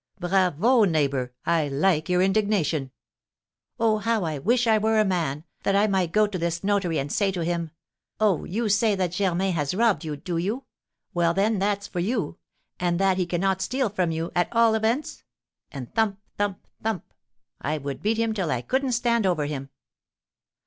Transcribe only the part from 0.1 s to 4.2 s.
"Bravo, neighbour; I like your indignation." "Oh,